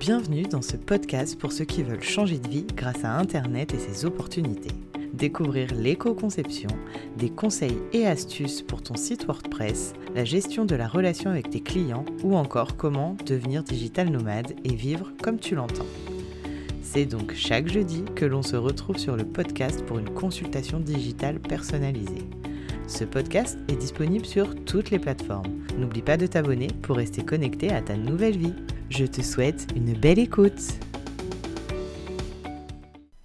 [0.00, 3.78] Bienvenue dans ce podcast pour ceux qui veulent changer de vie grâce à Internet et
[3.78, 4.74] ses opportunités.
[5.12, 6.70] Découvrir l'éco-conception,
[7.18, 11.60] des conseils et astuces pour ton site WordPress, la gestion de la relation avec tes
[11.60, 15.84] clients ou encore comment devenir digital nomade et vivre comme tu l'entends.
[16.80, 21.40] C'est donc chaque jeudi que l'on se retrouve sur le podcast pour une consultation digitale
[21.40, 22.26] personnalisée.
[22.86, 25.60] Ce podcast est disponible sur toutes les plateformes.
[25.76, 28.54] N'oublie pas de t'abonner pour rester connecté à ta nouvelle vie.
[28.90, 30.60] Je te souhaite une belle écoute.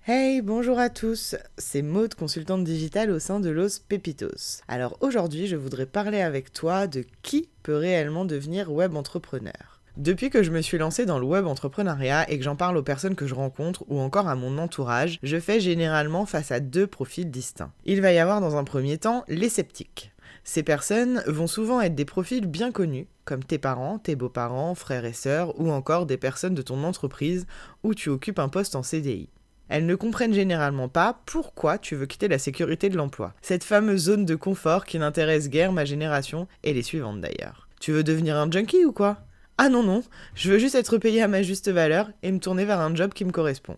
[0.05, 4.61] Hey, bonjour à tous, c'est Maude, consultante digitale au sein de Los Pepitos.
[4.67, 9.81] Alors aujourd'hui, je voudrais parler avec toi de qui peut réellement devenir web entrepreneur.
[9.97, 12.83] Depuis que je me suis lancée dans le web entrepreneuriat et que j'en parle aux
[12.83, 16.85] personnes que je rencontre ou encore à mon entourage, je fais généralement face à deux
[16.85, 17.71] profils distincts.
[17.85, 20.11] Il va y avoir dans un premier temps les sceptiques.
[20.47, 25.03] Ces personnes vont souvent être des profils bien connus, comme tes parents, tes beaux-parents, frères
[25.03, 27.47] et sœurs, ou encore des personnes de ton entreprise
[27.81, 29.27] où tu occupes un poste en CDI.
[29.69, 34.03] Elles ne comprennent généralement pas pourquoi tu veux quitter la sécurité de l'emploi, cette fameuse
[34.03, 37.67] zone de confort qui n'intéresse guère ma génération et les suivantes d'ailleurs.
[37.81, 39.17] Tu veux devenir un junkie ou quoi?
[39.57, 40.03] Ah non non,
[40.35, 43.13] je veux juste être payé à ma juste valeur et me tourner vers un job
[43.13, 43.77] qui me correspond.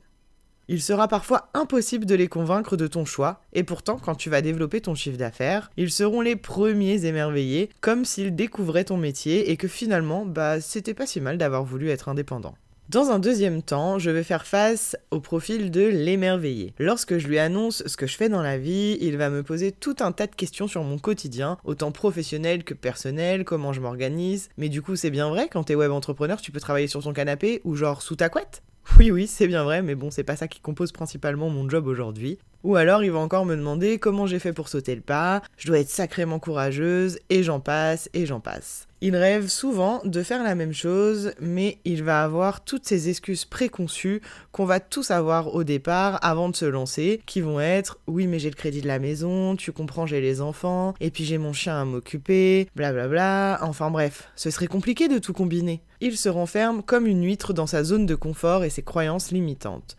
[0.69, 4.41] Il sera parfois impossible de les convaincre de ton choix, et pourtant quand tu vas
[4.41, 9.55] développer ton chiffre d'affaires, ils seront les premiers émerveillés, comme s'ils découvraient ton métier et
[9.55, 12.55] que finalement, bah c'était pas si mal d'avoir voulu être indépendant.
[12.89, 16.73] Dans un deuxième temps, je vais faire face au profil de l'émerveillé.
[16.79, 19.73] Lorsque je lui annonce ce que je fais dans la vie, il va me poser
[19.73, 24.47] tout un tas de questions sur mon quotidien, autant professionnel que personnel, comment je m'organise.
[24.57, 27.11] Mais du coup, c'est bien vrai, quand t'es web entrepreneur, tu peux travailler sur ton
[27.11, 28.63] canapé ou genre sous ta couette
[28.99, 31.85] oui, oui, c'est bien vrai, mais bon, c'est pas ça qui compose principalement mon job
[31.85, 32.39] aujourd'hui.
[32.63, 35.67] Ou alors il va encore me demander comment j'ai fait pour sauter le pas, je
[35.67, 38.86] dois être sacrément courageuse, et j'en passe, et j'en passe.
[38.99, 43.45] Il rêve souvent de faire la même chose, mais il va avoir toutes ces excuses
[43.45, 48.25] préconçues qu'on va tous avoir au départ avant de se lancer, qui vont être oui
[48.25, 51.37] mais j'ai le crédit de la maison, tu comprends j'ai les enfants, et puis j'ai
[51.37, 55.83] mon chien à m'occuper, blablabla, enfin bref, ce serait compliqué de tout combiner.
[56.01, 59.95] Il se renferme comme une huître dans sa zone de confort et ses croyances limitantes.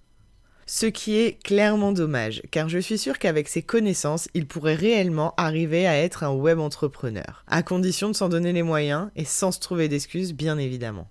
[0.70, 5.32] Ce qui est clairement dommage, car je suis sûre qu'avec ses connaissances, il pourrait réellement
[5.38, 9.50] arriver à être un web entrepreneur, à condition de s'en donner les moyens et sans
[9.50, 11.08] se trouver d'excuses, bien évidemment.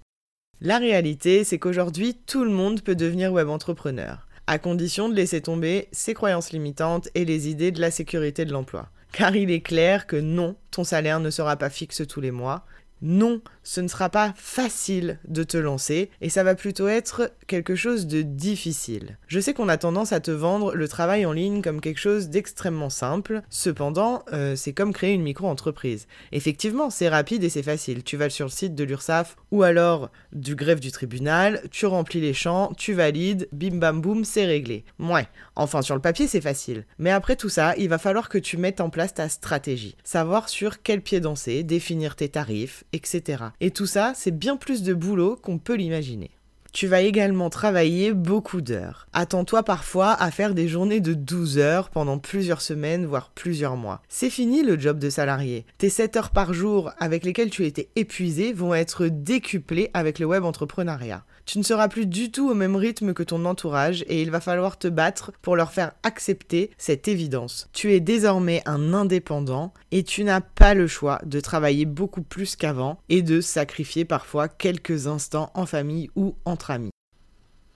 [0.62, 5.42] La réalité, c'est qu'aujourd'hui, tout le monde peut devenir web entrepreneur, à condition de laisser
[5.42, 8.90] tomber ses croyances limitantes et les idées de la sécurité de l'emploi.
[9.12, 12.64] Car il est clair que non, ton salaire ne sera pas fixe tous les mois,
[13.02, 17.76] non, ce ne sera pas facile de te lancer et ça va plutôt être quelque
[17.76, 19.18] chose de difficile.
[19.28, 22.30] Je sais qu'on a tendance à te vendre le travail en ligne comme quelque chose
[22.30, 26.08] d'extrêmement simple, cependant, euh, c'est comme créer une micro-entreprise.
[26.32, 28.04] Effectivement, c'est rapide et c'est facile.
[28.04, 32.22] Tu vas sur le site de l'URSSAF ou alors du greffe du tribunal, tu remplis
[32.22, 34.86] les champs, tu valides, bim bam boum, c'est réglé.
[35.00, 36.86] Ouais, enfin sur le papier c'est facile.
[36.98, 40.50] Mais après tout ça, il va falloir que tu mettes en place ta stratégie, savoir
[40.50, 43.46] sur quel pied danser, définir tes tarifs, etc.
[43.62, 46.32] Et tout ça, c'est bien plus de boulot qu'on peut l'imaginer.
[46.74, 49.08] Tu vas également travailler beaucoup d'heures.
[49.12, 54.04] Attends-toi parfois à faire des journées de 12 heures pendant plusieurs semaines, voire plusieurs mois.
[54.10, 55.66] C'est fini le job de salarié.
[55.80, 60.28] Tes 7 heures par jour avec lesquelles tu étais épuisé vont être décuplées avec le
[60.28, 61.24] web entrepreneuriat.
[61.48, 64.42] Tu ne seras plus du tout au même rythme que ton entourage et il va
[64.42, 67.70] falloir te battre pour leur faire accepter cette évidence.
[67.72, 72.58] Tu es désormais un indépendant et tu n'as pas le choix de travailler beaucoup plus
[72.58, 76.92] qu'avant et de sacrifier parfois quelques instants en famille ou entre amis.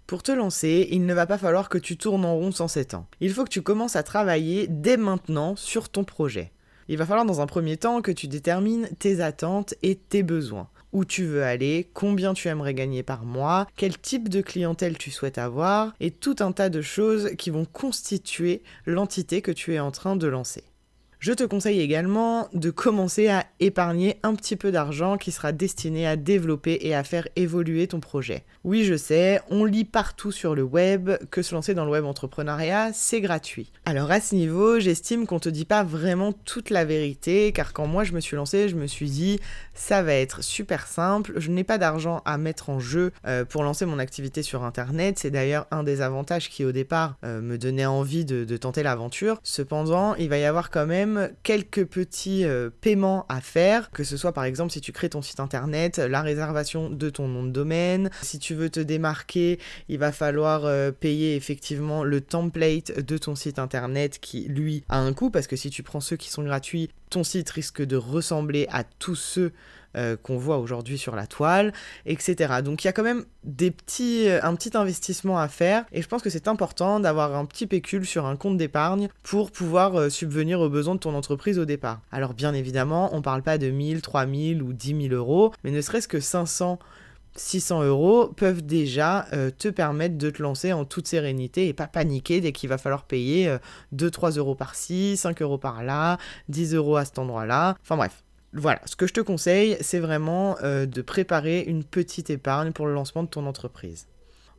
[0.06, 2.96] Pour te lancer, il ne va pas falloir que tu tournes en rond sans 7
[2.96, 3.08] ans.
[3.22, 6.52] Il faut que tu commences à travailler dès maintenant sur ton projet.
[6.90, 10.68] Il va falloir dans un premier temps que tu détermines tes attentes et tes besoins
[10.94, 15.12] où tu veux aller, combien tu aimerais gagner par mois, quel type de clientèle tu
[15.12, 19.80] souhaites avoir, et tout un tas de choses qui vont constituer l'entité que tu es
[19.80, 20.64] en train de lancer.
[21.22, 26.08] Je te conseille également de commencer à épargner un petit peu d'argent qui sera destiné
[26.08, 28.44] à développer et à faire évoluer ton projet.
[28.64, 32.06] Oui, je sais, on lit partout sur le web que se lancer dans le web
[32.06, 33.72] entrepreneuriat, c'est gratuit.
[33.86, 37.86] Alors à ce niveau, j'estime qu'on te dit pas vraiment toute la vérité, car quand
[37.86, 39.40] moi je me suis lancé, je me suis dit
[39.76, 43.62] ça va être super simple, je n'ai pas d'argent à mettre en jeu euh, pour
[43.62, 45.20] lancer mon activité sur internet.
[45.20, 49.40] C'est d'ailleurs un des avantages qui au départ euh, me donnait envie de tenter l'aventure.
[49.44, 51.11] Cependant, il va y avoir quand même
[51.44, 55.22] quelques petits euh, paiements à faire, que ce soit par exemple si tu crées ton
[55.22, 58.10] site internet, la réservation de ton nom de domaine.
[58.22, 59.60] Si tu veux te démarquer,
[59.90, 65.00] il va falloir euh, payer effectivement le template de ton site internet qui lui a
[65.00, 67.96] un coût parce que si tu prends ceux qui sont gratuits, ton site risque de
[67.96, 69.52] ressembler à tous ceux
[69.98, 71.74] euh, qu'on voit aujourd'hui sur la toile,
[72.06, 72.62] etc.
[72.64, 76.02] Donc il y a quand même des petits, euh, un petit investissement à faire et
[76.02, 80.00] je pense que c'est important d'avoir un petit pécule sur un compte d'épargne pour pouvoir
[80.00, 82.00] euh, subvenir aux besoins de ton entreprise au départ.
[82.10, 85.82] Alors bien évidemment, on parle pas de 1000, 3000 ou 10 000 euros, mais ne
[85.82, 86.80] serait-ce que 500
[87.36, 89.26] 600 euros peuvent déjà
[89.58, 93.06] te permettre de te lancer en toute sérénité et pas paniquer dès qu'il va falloir
[93.06, 93.56] payer
[93.96, 96.18] 2-3 euros par-ci, 5 euros par-là,
[96.50, 97.78] 10 euros à cet endroit-là.
[97.82, 98.22] Enfin bref,
[98.54, 102.86] voilà, ce que je te conseille, c'est vraiment euh, de préparer une petite épargne pour
[102.86, 104.08] le lancement de ton entreprise.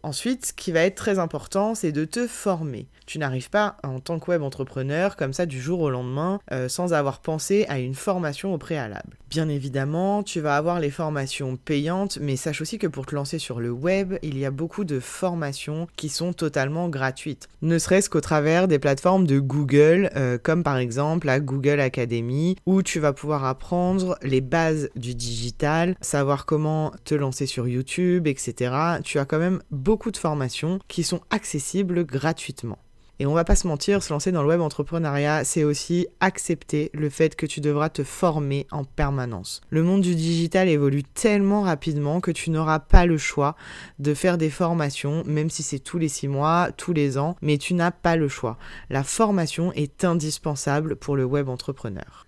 [0.02, 2.88] Ensuite, ce qui va être très important, c'est de te former.
[3.06, 6.68] Tu n'arrives pas en tant que web entrepreneur comme ça du jour au lendemain euh,
[6.68, 9.16] sans avoir pensé à une formation au préalable.
[9.28, 13.38] Bien évidemment, tu vas avoir les formations payantes, mais sache aussi que pour te lancer
[13.38, 17.48] sur le web, il y a beaucoup de formations qui sont totalement gratuites.
[17.62, 22.56] Ne serait-ce qu'au travers des plateformes de Google, euh, comme par exemple la Google Academy,
[22.66, 28.26] où tu vas pouvoir apprendre les bases du digital, savoir comment te lancer sur YouTube,
[28.26, 28.74] etc.
[29.02, 29.62] Tu as quand même
[30.10, 32.78] de formations qui sont accessibles gratuitement.
[33.18, 36.90] Et on va pas se mentir, se lancer dans le web entrepreneuriat, c'est aussi accepter
[36.92, 39.60] le fait que tu devras te former en permanence.
[39.70, 43.54] Le monde du digital évolue tellement rapidement que tu n'auras pas le choix
[44.00, 47.58] de faire des formations, même si c'est tous les six mois, tous les ans, mais
[47.58, 48.58] tu n'as pas le choix.
[48.90, 52.26] La formation est indispensable pour le web entrepreneur.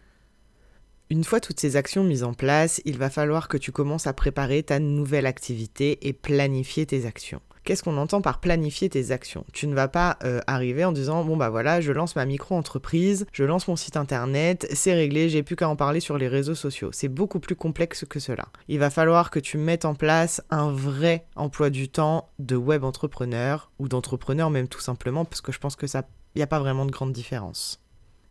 [1.10, 4.12] Une fois toutes ces actions mises en place, il va falloir que tu commences à
[4.12, 7.40] préparer ta nouvelle activité et planifier tes actions.
[7.64, 9.46] Qu'est-ce qu'on entend par planifier tes actions?
[9.54, 13.24] Tu ne vas pas euh, arriver en disant bon bah voilà, je lance ma micro-entreprise,
[13.32, 16.54] je lance mon site internet, c'est réglé, j'ai plus qu'à en parler sur les réseaux
[16.54, 16.90] sociaux.
[16.92, 18.48] C'est beaucoup plus complexe que cela.
[18.68, 22.84] Il va falloir que tu mettes en place un vrai emploi du temps de web
[22.84, 26.02] entrepreneur ou d'entrepreneur même tout simplement parce que je pense que ça
[26.36, 27.80] n'y a pas vraiment de grande différence.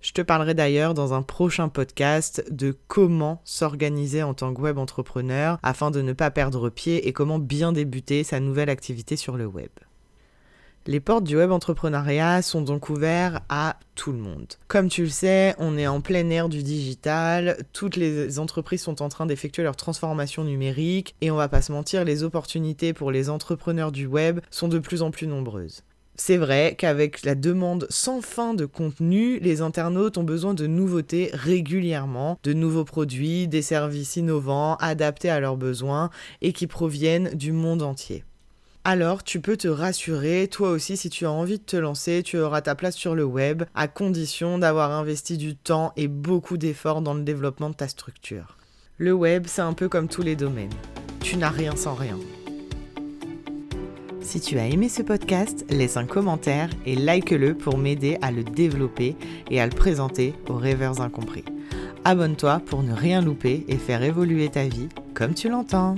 [0.04, 4.78] Je te parlerai d'ailleurs dans un prochain podcast de comment s'organiser en tant que web
[4.78, 9.38] entrepreneur afin de ne pas perdre pied et comment bien débuter sa nouvelle activité sur
[9.38, 9.70] le web.
[10.88, 14.56] Les portes du web entrepreneuriat sont donc ouvertes à tout le monde.
[14.68, 19.02] Comme tu le sais, on est en plein air du digital, toutes les entreprises sont
[19.02, 23.10] en train d'effectuer leur transformation numérique et on va pas se mentir, les opportunités pour
[23.10, 25.86] les entrepreneurs du web sont de plus en plus nombreuses.
[26.16, 31.32] C'est vrai qu'avec la demande sans fin de contenu, les internautes ont besoin de nouveautés
[31.34, 36.12] régulièrement, de nouveaux produits, des services innovants, adaptés à leurs besoins
[36.42, 38.24] et qui proviennent du monde entier.
[38.86, 42.38] Alors tu peux te rassurer, toi aussi si tu as envie de te lancer, tu
[42.38, 47.02] auras ta place sur le web, à condition d'avoir investi du temps et beaucoup d'efforts
[47.02, 48.58] dans le développement de ta structure.
[48.98, 50.74] Le web, c'est un peu comme tous les domaines.
[51.22, 52.20] Tu n'as rien sans rien.
[54.24, 58.44] Si tu as aimé ce podcast, laisse un commentaire et like-le pour m'aider à le
[58.44, 59.16] développer
[59.52, 61.44] et à le présenter aux rêveurs incompris.
[62.06, 65.96] Abonne-toi pour ne rien louper et faire évoluer ta vie comme tu l'entends.